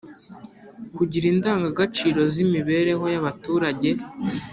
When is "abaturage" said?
3.21-3.89